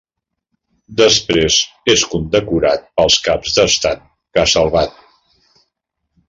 Després 1.01 1.57
és 1.93 2.05
condecorat 2.13 2.87
pels 3.01 3.19
caps 3.29 3.55
d'estat 3.59 4.03
que 4.09 4.43
ha 4.45 4.49
salvat. 4.55 4.99